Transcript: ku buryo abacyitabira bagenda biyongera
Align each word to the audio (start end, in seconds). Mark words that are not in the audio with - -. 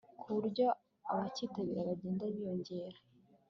ku 0.19 0.27
buryo 0.35 0.65
abacyitabira 1.11 1.87
bagenda 1.89 2.23
biyongera 2.33 2.97